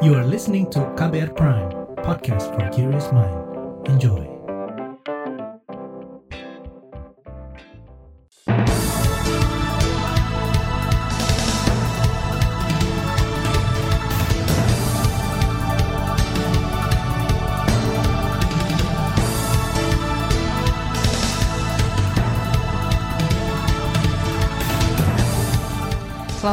[0.00, 1.70] You are listening to KBR Prime,
[2.06, 3.88] podcast for curious mind.
[3.88, 4.37] Enjoy.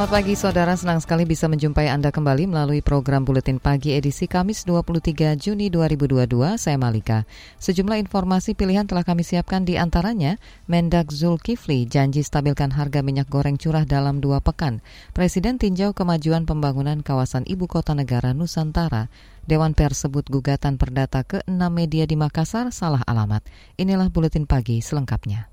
[0.06, 4.62] Selamat pagi saudara, senang sekali bisa menjumpai Anda kembali melalui program Buletin Pagi edisi Kamis
[4.62, 7.26] 23 Juni 2022, saya Malika.
[7.58, 10.38] Sejumlah informasi pilihan telah kami siapkan di antaranya,
[10.70, 14.86] Mendak Zulkifli janji stabilkan harga minyak goreng curah dalam dua pekan.
[15.18, 19.10] Presiden tinjau kemajuan pembangunan kawasan ibu kota negara Nusantara.
[19.50, 23.42] Dewan Pers sebut gugatan perdata ke-6 media di Makassar salah alamat.
[23.82, 25.50] Inilah Buletin Pagi selengkapnya.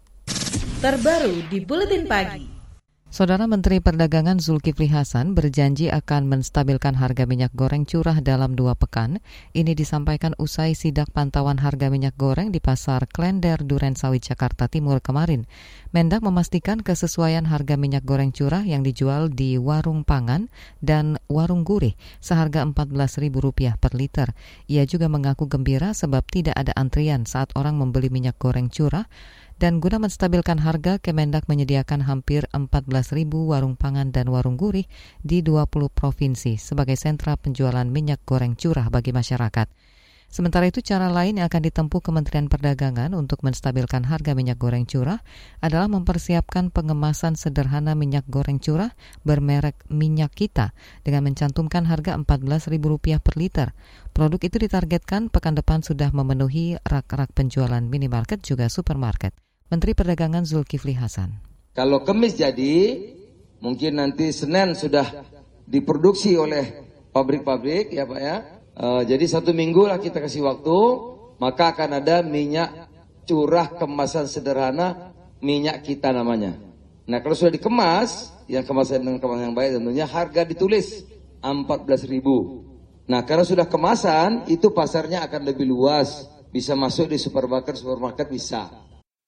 [0.85, 2.62] Terbaru di Buletin Pagi.
[3.13, 9.21] Saudara Menteri Perdagangan Zulkifli Hasan berjanji akan menstabilkan harga minyak goreng curah dalam dua pekan.
[9.53, 15.05] Ini disampaikan usai sidak pantauan harga minyak goreng di Pasar Klender Duren Sawit Jakarta Timur
[15.05, 15.45] kemarin.
[15.93, 20.49] Mendak memastikan kesesuaian harga minyak goreng curah yang dijual di warung pangan
[20.81, 21.93] dan warung gurih
[22.25, 24.33] seharga Rp14.000 per liter.
[24.73, 29.05] Ia juga mengaku gembira sebab tidak ada antrian saat orang membeli minyak goreng curah
[29.61, 34.89] dan guna menstabilkan harga, Kemendak menyediakan hampir 14.000 warung pangan dan warung gurih
[35.21, 39.92] di 20 provinsi sebagai sentra penjualan minyak goreng curah bagi masyarakat.
[40.33, 45.21] Sementara itu, cara lain yang akan ditempuh Kementerian Perdagangan untuk menstabilkan harga minyak goreng curah
[45.61, 48.97] adalah mempersiapkan pengemasan sederhana minyak goreng curah
[49.29, 50.73] bermerek minyak kita
[51.05, 53.69] dengan mencantumkan harga Rp14.000 per liter.
[54.17, 59.37] Produk itu ditargetkan pekan depan sudah memenuhi rak-rak penjualan minimarket juga supermarket.
[59.69, 61.45] Menteri Perdagangan Zulkifli Hasan.
[61.77, 63.05] Kalau kemis jadi,
[63.61, 65.29] mungkin nanti Senin sudah
[65.69, 68.62] diproduksi oleh pabrik-pabrik ya Pak ya.
[68.73, 70.79] Uh, jadi satu minggu lah kita kasih waktu,
[71.37, 72.89] maka akan ada minyak
[73.29, 75.13] curah kemasan sederhana
[75.45, 76.57] minyak kita namanya.
[77.07, 81.05] Nah kalau sudah dikemas, yang kemasan dengan kemasan yang baik tentunya harga ditulis
[81.43, 83.11] 14.000.
[83.11, 88.82] Nah karena sudah kemasan, itu pasarnya akan lebih luas, bisa masuk di supermarket, supermarket bisa.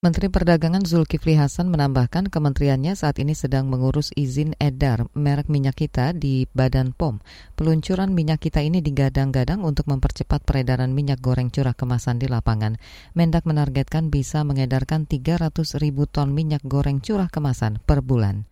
[0.05, 6.13] Menteri Perdagangan Zulkifli Hasan menambahkan kementeriannya saat ini sedang mengurus izin edar merek minyak kita
[6.13, 7.25] di Badan POM.
[7.57, 12.77] Peluncuran minyak kita ini digadang-gadang untuk mempercepat peredaran minyak goreng curah kemasan di lapangan.
[13.17, 18.45] Mendak menargetkan bisa mengedarkan 300 ribu ton minyak goreng curah kemasan per bulan.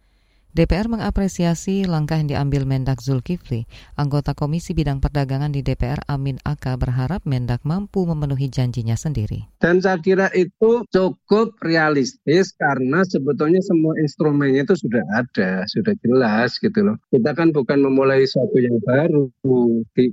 [0.52, 3.64] DPR mengapresiasi langkah yang diambil Mendak Zulkifli.
[3.96, 9.48] Anggota Komisi Bidang Perdagangan di DPR Amin Aka berharap Mendak mampu memenuhi janjinya sendiri.
[9.56, 16.60] Dan saya kira itu cukup realistis karena sebetulnya semua instrumennya itu sudah ada, sudah jelas
[16.60, 17.00] gitu loh.
[17.08, 19.32] Kita kan bukan memulai sesuatu yang baru,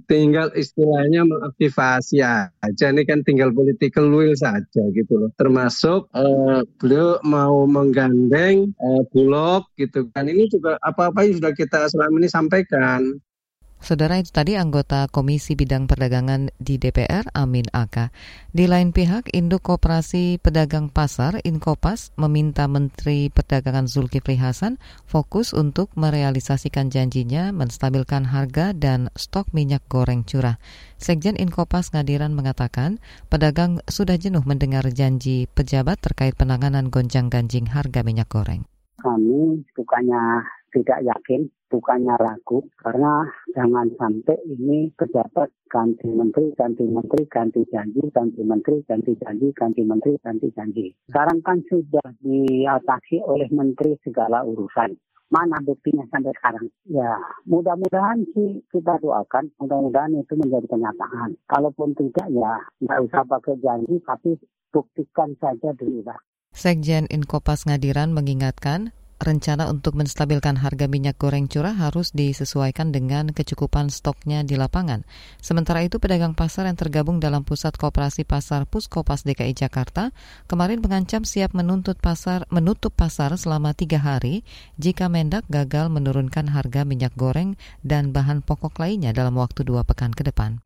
[0.07, 2.85] tinggal istilahnya mengaktifasi aja.
[2.95, 5.35] Ini kan tinggal political will saja gitu loh.
[5.35, 11.89] Termasuk uh, beliau mau menggandeng uh, Bulog gitu kan ini juga apa-apa yang sudah kita
[11.89, 13.01] selama ini sampaikan.
[13.79, 18.11] Saudara itu tadi anggota Komisi Bidang Perdagangan di DPR, Amin Aka.
[18.51, 25.95] Di lain pihak, Induk Koperasi Pedagang Pasar, Inkopas, meminta Menteri Perdagangan Zulkifli Hasan fokus untuk
[25.95, 30.59] merealisasikan janjinya menstabilkan harga dan stok minyak goreng curah.
[30.99, 32.99] Sekjen Inkopas Ngadiran mengatakan,
[33.31, 38.67] pedagang sudah jenuh mendengar janji pejabat terkait penanganan gonjang-ganjing harga minyak goreng
[39.01, 43.25] kami bukannya tidak yakin, bukannya ragu, karena
[43.57, 49.81] jangan sampai ini pejabat ganti menteri, ganti menteri, ganti janji, ganti menteri, ganti janji, ganti
[49.81, 50.85] menteri, ganti janji.
[51.09, 54.93] Sekarang kan sudah diatasi oleh menteri segala urusan.
[55.29, 56.73] Mana buktinya sampai sekarang?
[56.89, 57.13] Ya,
[57.45, 61.37] mudah-mudahan sih kita doakan, mudah-mudahan itu menjadi kenyataan.
[61.45, 64.41] Kalaupun tidak ya, nggak usah pakai janji, tapi
[64.73, 66.17] buktikan saja dulu lah.
[66.59, 73.87] Sekjen Inkopas Ngadiran mengingatkan rencana untuk menstabilkan harga minyak goreng curah harus disesuaikan dengan kecukupan
[73.87, 75.07] stoknya di lapangan.
[75.39, 80.15] Sementara itu, pedagang pasar yang tergabung dalam Pusat Koperasi Pasar Puskopas DKI Jakarta
[80.47, 84.47] kemarin mengancam siap menuntut pasar menutup pasar selama tiga hari
[84.79, 90.15] jika Mendak gagal menurunkan harga minyak goreng dan bahan pokok lainnya dalam waktu dua pekan
[90.15, 90.63] ke depan.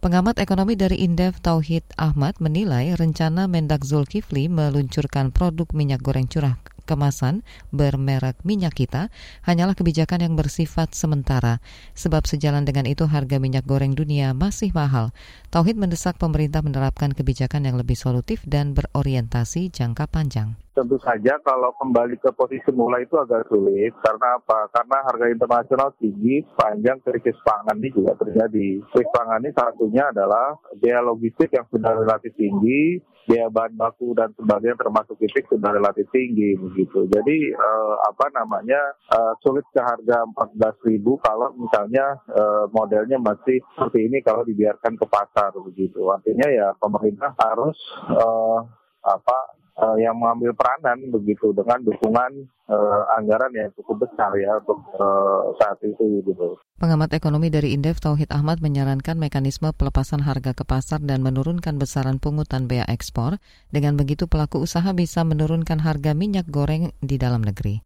[0.00, 6.56] Pengamat ekonomi dari Indef Tauhid Ahmad menilai rencana Mendak Zulkifli meluncurkan produk minyak goreng curah
[6.88, 9.12] kemasan bermerek minyak kita
[9.44, 11.60] hanyalah kebijakan yang bersifat sementara.
[11.92, 15.12] Sebab sejalan dengan itu harga minyak goreng dunia masih mahal.
[15.52, 20.56] Tauhid mendesak pemerintah menerapkan kebijakan yang lebih solutif dan berorientasi jangka panjang.
[20.70, 23.90] Tentu saja kalau kembali ke posisi mula itu agak sulit.
[24.06, 24.70] Karena apa?
[24.70, 28.78] Karena harga internasional tinggi, panjang krisis pangan ini juga terjadi.
[28.94, 34.30] Krisis pangan ini satunya adalah biaya logistik yang sudah relatif tinggi, biaya bahan baku dan
[34.38, 37.06] sebagainya termasuk titik sudah relatif tinggi begitu.
[37.06, 38.80] Jadi eh, apa namanya
[39.10, 40.22] eh, sulit ke harga
[40.54, 46.06] 14.000 kalau misalnya eh, modelnya masih seperti ini kalau dibiarkan ke pasar begitu.
[46.10, 47.74] Artinya ya pemerintah harus
[48.06, 48.58] eh,
[49.00, 52.30] apa uh, yang mengambil peranan begitu dengan dukungan
[52.68, 56.56] uh, anggaran yang cukup besar ya untuk uh, saat itu gitu.
[56.80, 62.20] Pengamat ekonomi dari Indef Tauhid Ahmad menyarankan mekanisme pelepasan harga ke pasar dan menurunkan besaran
[62.20, 63.40] pungutan bea ekspor.
[63.68, 67.84] Dengan begitu pelaku usaha bisa menurunkan harga minyak goreng di dalam negeri.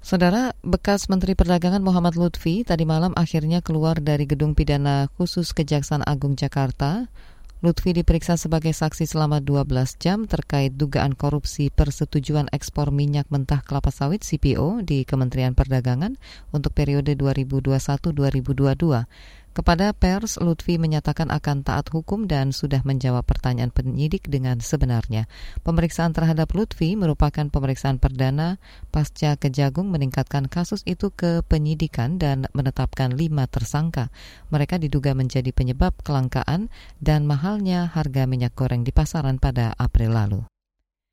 [0.00, 6.00] Saudara, bekas Menteri Perdagangan Muhammad Lutfi tadi malam akhirnya keluar dari gedung pidana khusus Kejaksaan
[6.08, 7.12] Agung Jakarta
[7.60, 13.92] Lutfi diperiksa sebagai saksi selama 12 jam terkait dugaan korupsi persetujuan ekspor minyak mentah kelapa
[13.92, 16.16] sawit CPO di Kementerian Perdagangan
[16.56, 19.04] untuk periode 2021-2022.
[19.50, 25.26] Kepada pers, Lutfi menyatakan akan taat hukum dan sudah menjawab pertanyaan penyidik dengan sebenarnya.
[25.66, 28.62] Pemeriksaan terhadap Lutfi merupakan pemeriksaan perdana
[28.94, 34.14] pasca Kejagung meningkatkan kasus itu ke penyidikan dan menetapkan lima tersangka.
[34.54, 36.70] Mereka diduga menjadi penyebab kelangkaan
[37.02, 40.59] dan mahalnya harga minyak goreng di pasaran pada April lalu.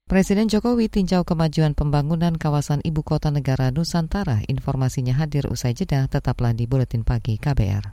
[0.08, 4.40] Presiden Jokowi tinjau kemajuan pembangunan kawasan ibu kota negara Nusantara.
[4.48, 7.84] Informasinya hadir usai jeda, tetaplah di Buletin Pagi KBR.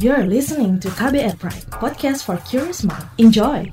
[0.00, 3.04] You're listening to KBR Pride, podcast for curious mind.
[3.20, 3.68] Enjoy!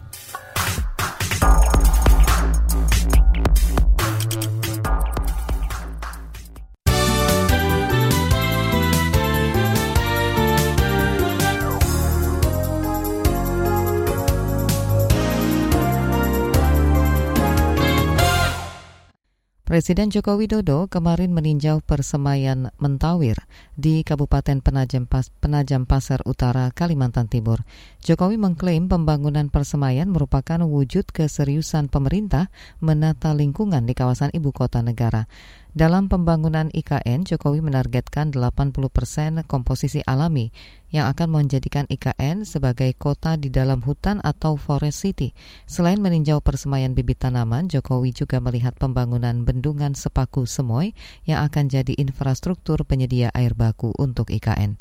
[19.71, 23.47] Presiden Joko Widodo kemarin meninjau persemaian Mentawir
[23.79, 27.63] di Kabupaten Penajam, Pas Penajam Pasar Utara, Kalimantan Timur.
[28.03, 32.51] Jokowi mengklaim pembangunan persemaian merupakan wujud keseriusan pemerintah
[32.83, 35.31] menata lingkungan di kawasan ibu kota negara.
[35.71, 40.51] Dalam pembangunan IKN, Jokowi menargetkan 80 persen komposisi alami
[40.91, 45.31] yang akan menjadikan IKN sebagai kota di dalam hutan atau forest city.
[45.63, 50.91] Selain meninjau persemaian bibit tanaman, Jokowi juga melihat pembangunan bendungan sepaku Semoy
[51.23, 54.75] yang akan jadi infrastruktur penyedia air baku untuk IKN.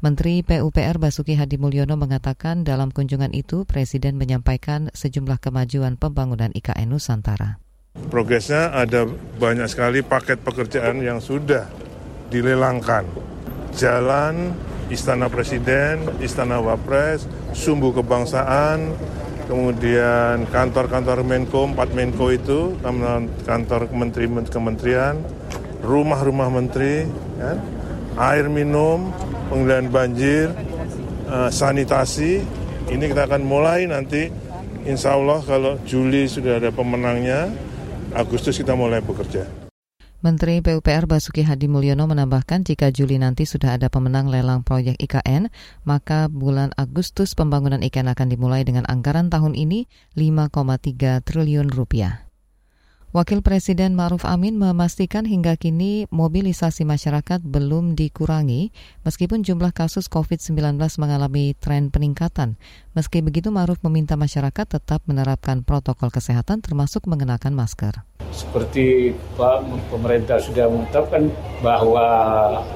[0.00, 6.88] Menteri PUPR Basuki Hadi Mulyono mengatakan dalam kunjungan itu Presiden menyampaikan sejumlah kemajuan pembangunan IKN
[6.88, 7.65] Nusantara.
[8.06, 9.04] Progresnya ada
[9.40, 11.66] banyak sekali paket pekerjaan yang sudah
[12.30, 13.02] dilelangkan.
[13.74, 14.54] Jalan,
[14.88, 18.94] Istana Presiden, Istana Wapres, Sumbu Kebangsaan,
[19.50, 22.78] kemudian kantor-kantor Menko, empat Menko itu,
[23.44, 23.90] kantor
[24.50, 25.18] kementerian,
[25.82, 27.04] rumah-rumah menteri,
[27.38, 27.52] ya,
[28.16, 29.10] air minum,
[29.50, 30.46] pengendalian banjir,
[31.28, 32.42] uh, sanitasi.
[32.86, 34.30] Ini kita akan mulai nanti,
[34.86, 37.50] insya Allah kalau Juli sudah ada pemenangnya,
[38.14, 39.46] Agustus kita mulai bekerja.
[40.24, 45.52] Menteri PUPR Basuki Hadi Mulyono menambahkan jika Juli nanti sudah ada pemenang lelang proyek IKN,
[45.86, 49.86] maka bulan Agustus pembangunan IKN akan dimulai dengan anggaran tahun ini
[50.18, 52.25] 5,3 triliun rupiah.
[53.16, 58.76] Wakil Presiden Maruf Amin memastikan hingga kini mobilisasi masyarakat belum dikurangi
[59.08, 62.60] meskipun jumlah kasus COVID-19 mengalami tren peningkatan.
[62.92, 68.04] Meski begitu Maruf meminta masyarakat tetap menerapkan protokol kesehatan termasuk mengenakan masker.
[68.36, 71.32] Seperti Pak pemerintah sudah menetapkan
[71.64, 72.04] bahwa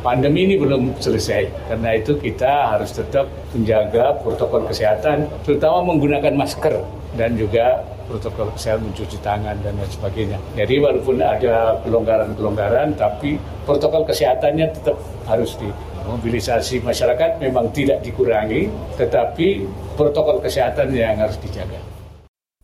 [0.01, 1.53] pandemi ini belum selesai.
[1.69, 6.81] Karena itu kita harus tetap menjaga protokol kesehatan terutama menggunakan masker
[7.21, 10.39] dan juga protokol kesehatan mencuci tangan dan lain sebagainya.
[10.57, 13.37] Jadi walaupun ada pelonggaran-pelonggaran, tapi
[13.69, 14.97] protokol kesehatannya tetap
[15.29, 15.69] harus di
[16.09, 18.67] mobilisasi masyarakat memang tidak dikurangi,
[18.97, 21.90] tetapi protokol kesehatan yang harus dijaga.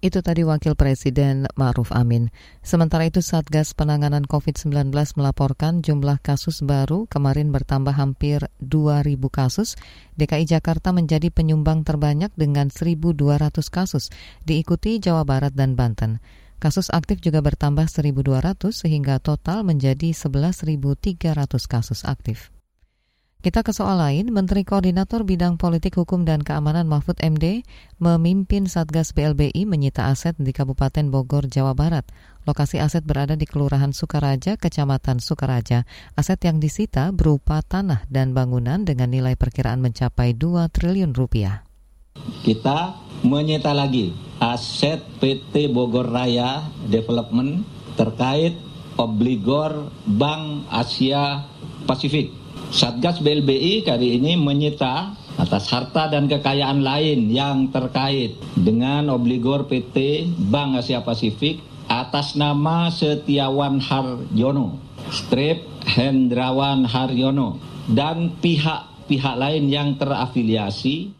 [0.07, 2.31] Itu tadi Wakil Presiden Ma'ruf Amin.
[2.63, 9.03] Sementara itu Satgas Penanganan COVID-19 melaporkan jumlah kasus baru kemarin bertambah hampir 2.000
[9.35, 9.75] kasus.
[10.15, 13.19] DKI Jakarta menjadi penyumbang terbanyak dengan 1.200
[13.67, 14.15] kasus,
[14.47, 16.23] diikuti Jawa Barat dan Banten.
[16.63, 21.19] Kasus aktif juga bertambah 1.200 sehingga total menjadi 11.300
[21.67, 22.55] kasus aktif.
[23.45, 27.69] Kita ke soal lain, Menteri Koordinator Bidang Politik Hukum dan Keamanan Mahfud MD
[28.01, 32.09] memimpin Satgas BLBI menyita aset di Kabupaten Bogor, Jawa Barat.
[32.49, 35.85] Lokasi aset berada di Kelurahan Sukaraja, Kecamatan Sukaraja.
[36.17, 41.61] Aset yang disita berupa tanah dan bangunan dengan nilai perkiraan mencapai 2 triliun rupiah.
[42.41, 47.61] Kita menyita lagi aset PT Bogor Raya Development
[48.01, 48.57] terkait
[48.97, 51.45] obligor Bank Asia
[51.85, 52.46] Pasifik.
[52.71, 60.27] Satgas BLBI kali ini menyita atas harta dan kekayaan lain yang terkait dengan obligor PT
[60.51, 64.83] Bank Asia Pasifik atas nama Setiawan Haryono,
[65.15, 71.15] Strip Hendrawan Haryono, dan pihak-pihak lain yang terafiliasi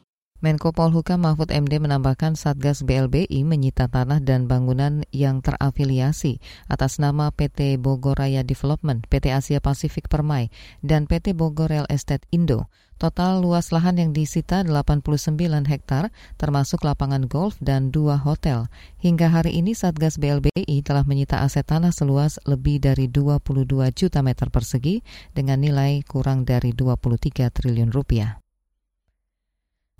[0.45, 7.33] Menko Polhukam Mahfud MD menambahkan Satgas BLBI menyita tanah dan bangunan yang terafiliasi atas nama
[7.33, 10.53] PT Bogor Raya Development, PT Asia Pasifik Permai,
[10.85, 12.69] dan PT Bogor Real Estate Indo.
[12.97, 15.37] Total luas lahan yang disita 89
[15.69, 18.73] hektar, termasuk lapangan golf dan dua hotel.
[19.01, 24.49] Hingga hari ini Satgas BLBI telah menyita aset tanah seluas lebih dari 22 juta meter
[24.53, 25.01] persegi
[25.33, 28.46] dengan nilai kurang dari 23 triliun rupiah.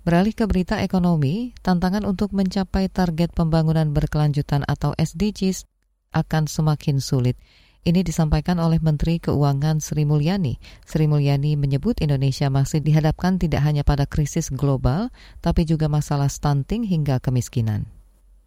[0.07, 5.67] Beralih ke berita ekonomi, tantangan untuk mencapai target pembangunan berkelanjutan atau SDGs
[6.15, 7.35] akan semakin sulit.
[7.83, 10.63] Ini disampaikan oleh Menteri Keuangan Sri Mulyani.
[10.87, 15.11] Sri Mulyani menyebut Indonesia masih dihadapkan tidak hanya pada krisis global,
[15.43, 17.83] tapi juga masalah stunting hingga kemiskinan.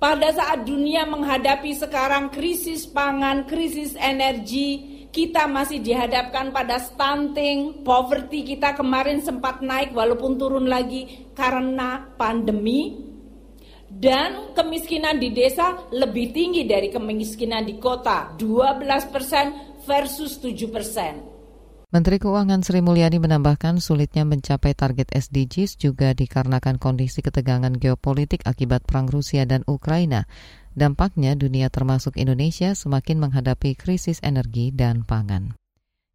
[0.00, 8.46] Pada saat dunia menghadapi sekarang krisis pangan, krisis energi, kita masih dihadapkan pada stunting, poverty
[8.46, 13.10] kita kemarin sempat naik walaupun turun lagi karena pandemi.
[13.90, 19.46] Dan kemiskinan di desa lebih tinggi dari kemiskinan di kota, 12 persen
[19.82, 21.14] versus 7 persen.
[21.90, 28.86] Menteri Keuangan Sri Mulyani menambahkan sulitnya mencapai target SDGs juga dikarenakan kondisi ketegangan geopolitik akibat
[28.86, 30.30] perang Rusia dan Ukraina.
[30.80, 35.52] Dampaknya dunia termasuk Indonesia semakin menghadapi krisis energi dan pangan.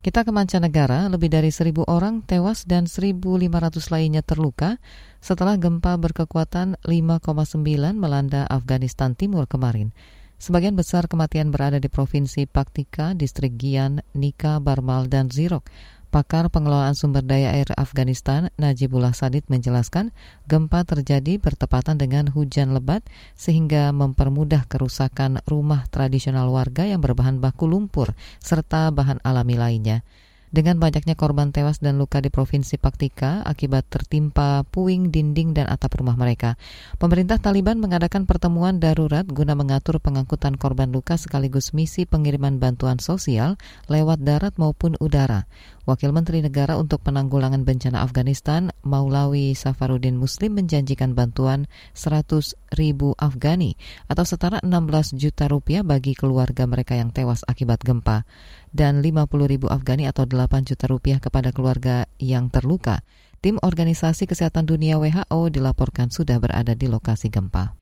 [0.01, 3.45] Kita ke mancanegara, lebih dari seribu orang tewas dan 1.500
[3.93, 4.81] lainnya terluka
[5.21, 7.61] setelah gempa berkekuatan 5,9
[7.93, 9.93] melanda Afghanistan Timur kemarin.
[10.41, 15.69] Sebagian besar kematian berada di Provinsi Paktika, Distrik Gian, Nika, Barmal, dan Zirok.
[16.15, 20.15] Pakar pengelolaan sumber daya air Afghanistan, Najibullah Sadid menjelaskan,
[20.47, 23.03] gempa terjadi bertepatan dengan hujan lebat
[23.35, 30.07] sehingga mempermudah kerusakan rumah tradisional warga yang berbahan baku lumpur serta bahan alami lainnya.
[30.55, 35.99] Dengan banyaknya korban tewas dan luka di Provinsi Paktika akibat tertimpa puing dinding dan atap
[35.99, 36.55] rumah mereka,
[36.95, 43.59] pemerintah Taliban mengadakan pertemuan darurat guna mengatur pengangkutan korban luka sekaligus misi pengiriman bantuan sosial
[43.91, 45.43] lewat darat maupun udara.
[45.83, 51.67] Wakil Menteri Negara untuk Penanggulangan Bencana Afghanistan, Maulawi Safarudin Muslim menjanjikan bantuan
[51.99, 53.75] 100 ribu Afghani
[54.07, 58.23] atau setara 16 juta rupiah bagi keluarga mereka yang tewas akibat gempa
[58.75, 62.99] dan 50 ribu Afghani atau 8 juta rupiah kepada keluarga yang terluka.
[63.39, 67.79] Tim Organisasi Kesehatan Dunia WHO dilaporkan sudah berada di lokasi gempa.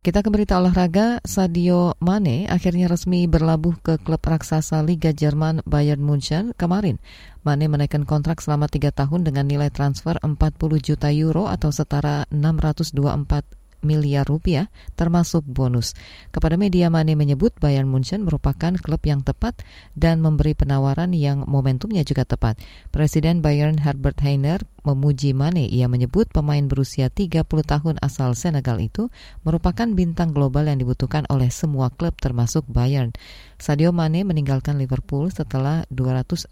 [0.00, 6.00] Kita ke berita olahraga, Sadio Mane akhirnya resmi berlabuh ke klub raksasa Liga Jerman Bayern
[6.00, 6.96] Munchen kemarin.
[7.44, 13.59] Mane menaikkan kontrak selama tiga tahun dengan nilai transfer 40 juta euro atau setara 624
[13.80, 15.92] miliar rupiah termasuk bonus.
[16.30, 19.60] Kepada media Mane menyebut Bayern Munchen merupakan klub yang tepat
[19.96, 22.60] dan memberi penawaran yang momentumnya juga tepat.
[22.94, 25.68] Presiden Bayern Herbert Heiner memuji Mane.
[25.68, 29.12] Ia menyebut pemain berusia 30 tahun asal Senegal itu
[29.44, 33.12] merupakan bintang global yang dibutuhkan oleh semua klub termasuk Bayern.
[33.60, 36.48] Sadio Mane meninggalkan Liverpool setelah 269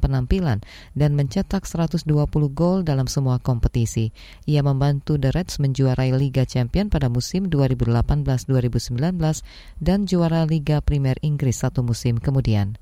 [0.00, 0.64] penampilan
[0.96, 2.08] dan mencetak 120
[2.56, 4.16] gol dalam semua kompetisi.
[4.48, 9.20] Ia membantu The Reds menjuarai Liga Champion pada musim 2018-2019
[9.76, 12.80] dan juara Liga Premier Inggris satu musim kemudian.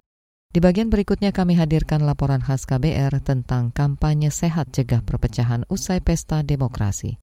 [0.55, 6.47] Di bagian berikutnya kami hadirkan laporan khas KBR tentang kampanye sehat cegah perpecahan usai pesta
[6.47, 7.19] demokrasi.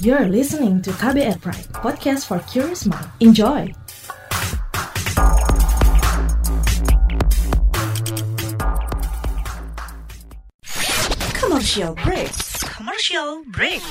[0.00, 3.04] You're listening to KBR Pride, podcast for curious mind.
[3.20, 3.68] Enjoy!
[11.36, 12.32] Commercial break.
[12.72, 13.84] Commercial break.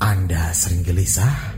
[0.00, 1.57] Anda sering gelisah?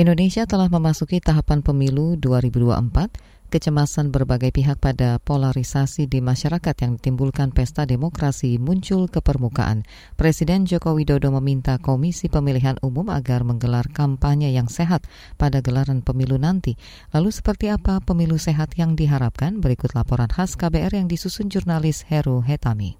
[0.00, 7.52] Indonesia telah memasuki tahapan pemilu 2024 kecemasan berbagai pihak pada polarisasi di masyarakat yang ditimbulkan
[7.52, 9.84] pesta demokrasi muncul ke permukaan.
[10.16, 15.04] Presiden Joko Widodo meminta Komisi Pemilihan Umum agar menggelar kampanye yang sehat
[15.36, 16.80] pada gelaran pemilu nanti.
[17.12, 19.60] Lalu seperti apa pemilu sehat yang diharapkan?
[19.60, 22.99] Berikut laporan khas KBR yang disusun jurnalis Heru Hetami.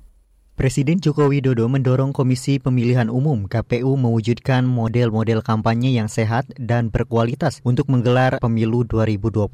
[0.60, 7.64] Presiden Joko Widodo mendorong Komisi Pemilihan Umum KPU mewujudkan model-model kampanye yang sehat dan berkualitas
[7.64, 9.48] untuk menggelar pemilu 2024.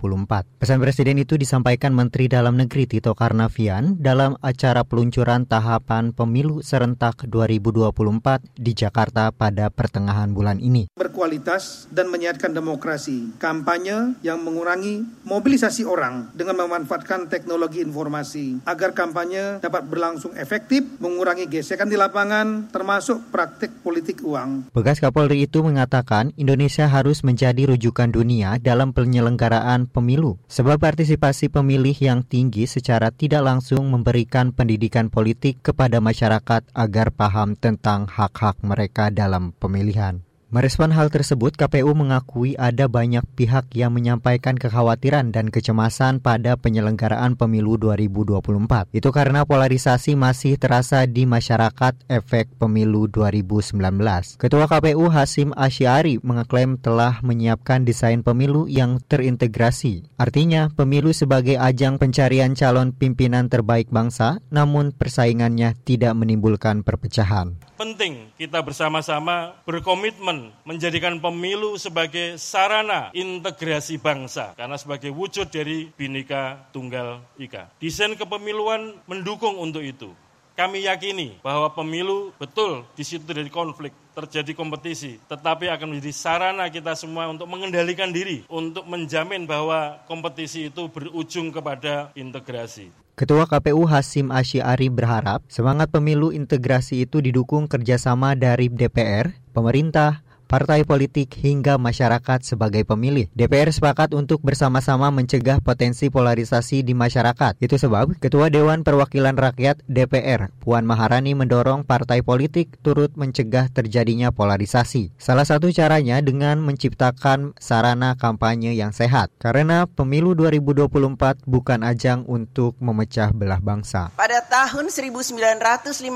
[0.59, 7.23] Pesan Presiden itu disampaikan Menteri Dalam Negeri Tito Karnavian dalam acara peluncuran tahapan pemilu serentak
[7.31, 10.91] 2024 di Jakarta pada pertengahan bulan ini.
[10.99, 19.63] Berkualitas dan menyehatkan demokrasi, kampanye yang mengurangi mobilisasi orang dengan memanfaatkan teknologi informasi agar kampanye
[19.63, 24.75] dapat berlangsung efektif mengurangi gesekan di lapangan, termasuk praktik politik uang.
[24.75, 31.95] Bekas Kapolri itu mengatakan Indonesia harus menjadi rujukan dunia dalam penyelenggaraan pemilu, sebab partisipasi pemilih
[32.03, 39.15] yang tinggi secara tidak langsung memberikan pendidikan politik kepada masyarakat agar paham tentang hak-hak mereka
[39.15, 40.26] dalam pemilihan.
[40.47, 47.35] Merespon hal tersebut, KPU mengakui ada banyak pihak yang menyampaikan kekhawatiran dan kecemasan pada penyelenggaraan
[47.35, 48.95] pemilu 2024.
[48.95, 54.39] Itu karena polarisasi masih terasa di masyarakat efek pemilu 2019.
[54.39, 60.07] Ketua KPU Hasim Asyari mengaklaim telah menyiapkan desain pemilu yang terintegrasi.
[60.15, 67.59] Artinya, pemilu sebagai ajang pencarian calon pimpinan terbaik bangsa, namun persaingannya tidak menimbulkan perpecahan.
[67.77, 76.73] Penting kita bersama-sama berkomitmen menjadikan pemilu sebagai sarana integrasi bangsa karena sebagai wujud dari Bhinneka
[76.73, 77.69] Tunggal Ika.
[77.77, 80.09] Desain kepemiluan mendukung untuk itu.
[80.57, 86.73] Kami yakini bahwa pemilu betul di situ dari konflik, terjadi kompetisi, tetapi akan menjadi sarana
[86.73, 92.89] kita semua untuk mengendalikan diri, untuk menjamin bahwa kompetisi itu berujung kepada integrasi.
[93.17, 100.87] Ketua KPU Hasim Asyari berharap semangat pemilu integrasi itu didukung kerjasama dari DPR, pemerintah, partai
[100.87, 103.27] politik hingga masyarakat sebagai pemilih.
[103.35, 107.59] DPR sepakat untuk bersama-sama mencegah potensi polarisasi di masyarakat.
[107.59, 114.31] Itu sebab Ketua Dewan Perwakilan Rakyat DPR, Puan Maharani mendorong partai politik turut mencegah terjadinya
[114.31, 115.11] polarisasi.
[115.19, 119.35] Salah satu caranya dengan menciptakan sarana kampanye yang sehat.
[119.43, 124.15] Karena pemilu 2024 bukan ajang untuk memecah belah bangsa.
[124.15, 126.07] Pada tahun 1955,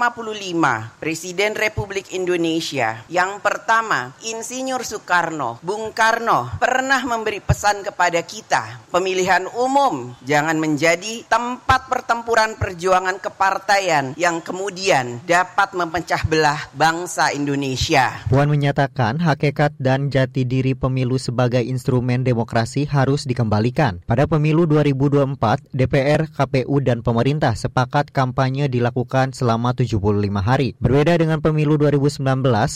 [1.02, 9.48] Presiden Republik Indonesia yang pertama Insinyur Soekarno, Bung Karno pernah memberi pesan kepada kita, pemilihan
[9.56, 18.20] umum jangan menjadi tempat pertempuran perjuangan kepartaian yang kemudian dapat memecah belah bangsa Indonesia.
[18.28, 24.04] Puan menyatakan hakikat dan jati diri pemilu sebagai instrumen demokrasi harus dikembalikan.
[24.04, 29.96] Pada pemilu 2024, DPR, KPU, dan pemerintah sepakat kampanye dilakukan selama 75
[30.44, 30.76] hari.
[30.76, 32.20] Berbeda dengan pemilu 2019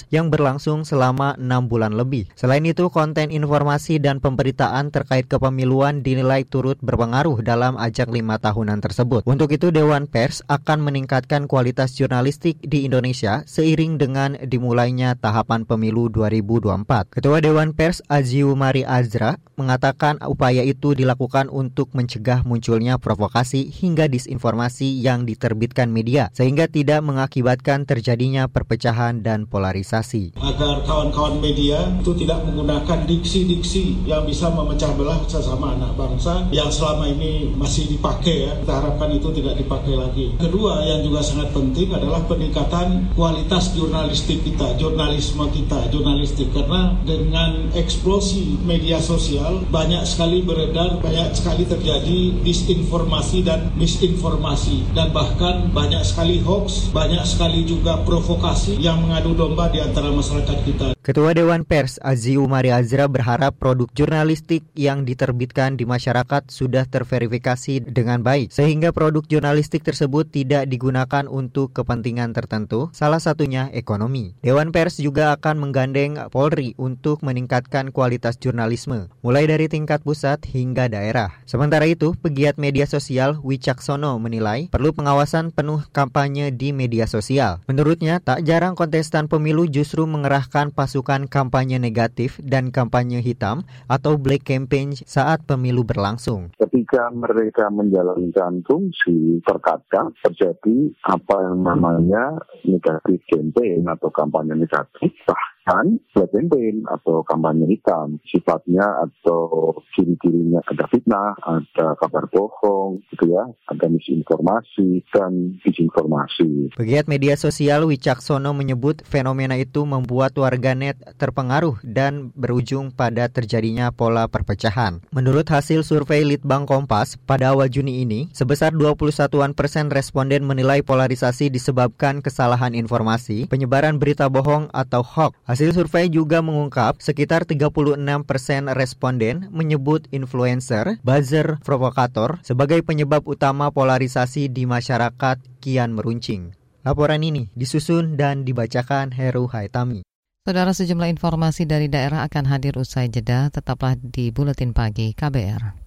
[0.09, 2.29] yang berlangsung selama enam bulan lebih.
[2.39, 8.83] Selain itu, konten informasi dan pemberitaan terkait kepemiluan dinilai turut berpengaruh dalam ajang lima tahunan
[8.85, 9.25] tersebut.
[9.25, 16.13] Untuk itu, Dewan Pers akan meningkatkan kualitas jurnalistik di Indonesia seiring dengan dimulainya tahapan pemilu
[16.13, 17.15] 2024.
[17.15, 24.11] Ketua Dewan Pers Aziu Mari Azra mengatakan upaya itu dilakukan untuk mencegah munculnya provokasi hingga
[24.11, 30.37] disinformasi yang diterbitkan media sehingga tidak mengakibatkan terjadinya perpecahan dan polarisasi.
[30.37, 36.69] Agar kawan-kawan media itu tidak menggunakan diksi-diksi yang bisa memecah belah sesama anak bangsa yang
[36.69, 38.53] selama ini masih dipakai ya.
[38.61, 40.27] Kita harapkan itu tidak dipakai lagi.
[40.37, 47.73] Kedua yang juga sangat penting adalah peningkatan kualitas jurnalistik kita, jurnalisme kita, jurnalistik karena dengan
[47.73, 56.03] eksplosi media sosial banyak sekali beredar, banyak sekali terjadi disinformasi dan misinformasi dan bahkan banyak
[56.03, 60.89] sekali hoax, banyak sekali juga provokasi yang mengadu domba di antara masyarakat kita.
[61.15, 67.87] Ketua Dewan Pers Aziu Umari Azra berharap produk jurnalistik yang diterbitkan di masyarakat sudah terverifikasi
[67.87, 74.35] dengan baik sehingga produk jurnalistik tersebut tidak digunakan untuk kepentingan tertentu, salah satunya ekonomi.
[74.43, 80.91] Dewan Pers juga akan menggandeng Polri untuk meningkatkan kualitas jurnalisme, mulai dari tingkat pusat hingga
[80.91, 81.31] daerah.
[81.47, 87.63] Sementara itu, pegiat media sosial Wicaksono menilai perlu pengawasan penuh kampanye di media sosial.
[87.71, 94.17] Menurutnya, tak jarang kontestan pemilu justru mengerahkan pas pasukan kampanye negatif dan kampanye hitam atau
[94.17, 96.49] black campaign saat pemilu berlangsung.
[96.57, 105.54] Ketika mereka menjalankan fungsi, terkadang terjadi apa yang namanya negatif campaign atau kampanye negatif, bahkan
[105.65, 113.45] black campaign atau kampanye hitam sifatnya atau ciri-cirinya ada fitnah, ada kabar bohong, gitu ya,
[113.71, 116.77] ada misinformasi dan disinformasi.
[116.77, 124.29] Pegiat media sosial Wicaksono menyebut fenomena itu membuat warganet terpengaruh dan berujung pada terjadinya pola
[124.29, 125.01] perpecahan.
[125.15, 131.49] Menurut hasil survei Litbang Kompas pada awal Juni ini, sebesar 21-an persen responden menilai polarisasi
[131.49, 135.37] disebabkan kesalahan informasi, penyebaran berita bohong atau hoax.
[135.55, 137.95] Hasil survei juga mengungkap sekitar 36
[138.27, 146.59] persen responden menyebut influencer, buzzer, provokator sebagai penyebab utama polarisasi di masyarakat kian meruncing.
[146.83, 150.03] Laporan ini disusun dan dibacakan Heru Haitami.
[150.43, 155.87] Saudara sejumlah informasi dari daerah akan hadir usai jeda, tetaplah di Buletin Pagi KBR.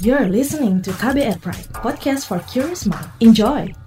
[0.00, 3.12] You're listening to KBR Pride, podcast for curious mind.
[3.20, 3.85] Enjoy!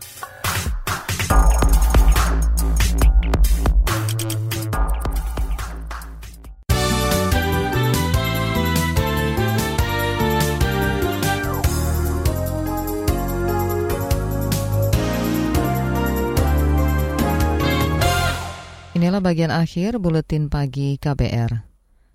[19.19, 21.67] Inilah bagian akhir buletin pagi KBR.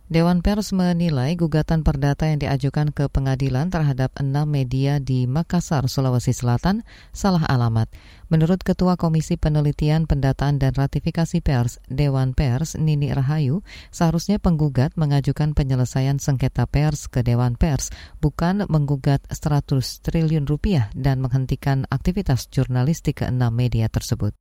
[0.08, 6.32] Dewan Pers menilai gugatan perdata yang diajukan ke pengadilan terhadap enam media di Makassar, Sulawesi
[6.32, 6.80] Selatan
[7.12, 7.92] salah alamat.
[8.32, 13.60] Menurut Ketua Komisi Penelitian, Pendataan dan Ratifikasi Pers, Dewan Pers, Nini Rahayu,
[13.92, 17.92] seharusnya penggugat mengajukan penyelesaian sengketa pers ke Dewan Pers,
[18.24, 24.32] bukan menggugat 100 triliun rupiah dan menghentikan aktivitas jurnalistik ke enam media tersebut.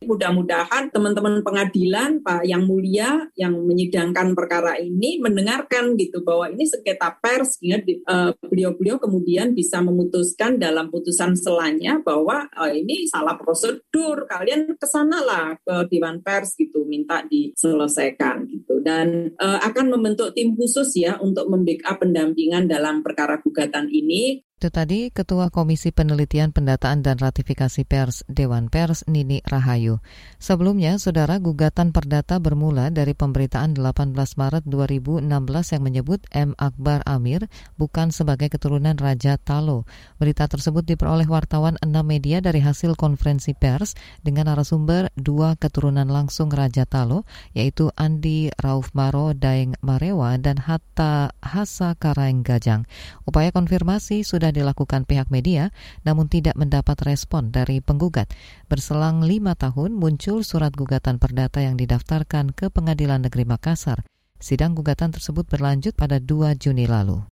[0.00, 7.20] Mudah-mudahan teman-teman pengadilan Pak yang mulia yang menyidangkan perkara ini mendengarkan gitu bahwa ini sengketa
[7.20, 14.24] pers sehingga uh, beliau-beliau kemudian bisa memutuskan dalam putusan selanya bahwa uh, ini salah prosedur
[14.24, 18.80] kalian ke sana lah ke Dewan Pers gitu minta diselesaikan gitu.
[18.80, 24.68] Dan uh, akan membentuk tim khusus ya untuk membackup pendampingan dalam perkara gugatan ini itu
[24.68, 30.04] tadi Ketua Komisi Penelitian Pendataan dan Ratifikasi Pers Dewan Pers Nini Rahayu.
[30.36, 35.24] Sebelumnya, saudara gugatan perdata bermula dari pemberitaan 18 Maret 2016
[35.72, 36.52] yang menyebut M.
[36.60, 37.48] Akbar Amir
[37.80, 39.88] bukan sebagai keturunan Raja Talo.
[40.20, 46.52] Berita tersebut diperoleh wartawan enam media dari hasil konferensi pers dengan narasumber dua keturunan langsung
[46.52, 47.24] Raja Talo,
[47.56, 52.84] yaitu Andi Rauf Maro Daeng Marewa dan Hatta Hasa Karaeng Gajang.
[53.24, 55.70] Upaya konfirmasi sudah sudah dilakukan pihak media,
[56.02, 58.34] namun tidak mendapat respon dari penggugat.
[58.66, 64.02] Berselang lima tahun muncul surat gugatan perdata yang didaftarkan ke Pengadilan Negeri Makassar.
[64.42, 67.29] Sidang gugatan tersebut berlanjut pada 2 Juni lalu.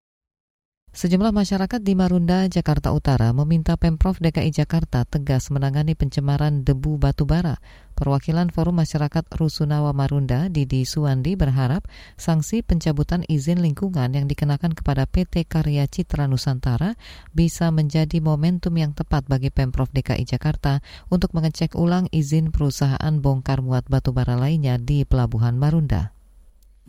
[0.92, 7.24] Sejumlah masyarakat di Marunda, Jakarta Utara meminta Pemprov DKI Jakarta tegas menangani pencemaran debu batu
[7.24, 7.64] bara.
[7.96, 11.88] Perwakilan Forum Masyarakat Rusunawa Marunda, Didi Suwandi berharap
[12.20, 17.00] sanksi pencabutan izin lingkungan yang dikenakan kepada PT Karya Citra Nusantara
[17.32, 23.64] bisa menjadi momentum yang tepat bagi Pemprov DKI Jakarta untuk mengecek ulang izin perusahaan bongkar
[23.64, 26.12] muat batu bara lainnya di Pelabuhan Marunda.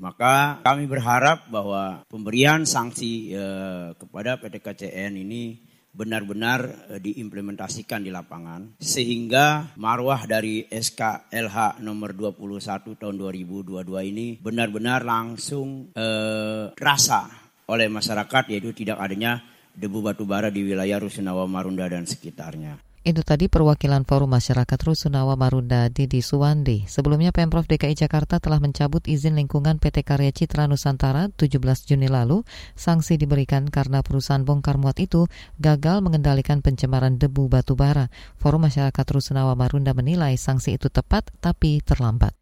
[0.02, 5.62] Maka kami berharap bahwa pemberian sanksi eh, kepada PT KCN ini
[5.94, 14.26] benar-benar eh, diimplementasikan di lapangan sehingga marwah dari SK LH nomor 21 tahun 2022 ini
[14.42, 17.30] benar-benar langsung eh, terasa
[17.70, 19.38] oleh masyarakat yaitu tidak adanya
[19.70, 22.91] debu batu bara di wilayah Rusunawa Marunda dan sekitarnya.
[23.02, 26.86] Itu tadi perwakilan Forum Masyarakat Rusunawa Marunda Didi Suwandi.
[26.86, 32.46] Sebelumnya Pemprov DKI Jakarta telah mencabut izin lingkungan PT Karya Citra Nusantara 17 Juni lalu.
[32.78, 35.26] Sanksi diberikan karena perusahaan bongkar muat itu
[35.58, 38.06] gagal mengendalikan pencemaran debu batu bara.
[38.38, 42.41] Forum Masyarakat Rusunawa Marunda menilai sanksi itu tepat tapi terlambat.